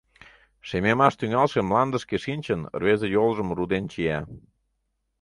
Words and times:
Шемемаш 0.67 1.13
тӱҥалше 1.19 1.59
мландышке 1.69 2.17
шинчын, 2.25 2.61
рвезе 2.79 3.07
йолжым 3.15 3.49
руден 3.57 3.85
чия. 3.91 4.19